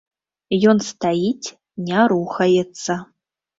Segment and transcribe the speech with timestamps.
[0.73, 1.47] Ён стаіць,
[1.91, 3.01] не рухаецца.